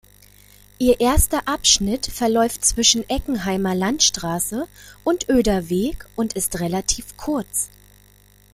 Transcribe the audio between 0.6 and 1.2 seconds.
Ihr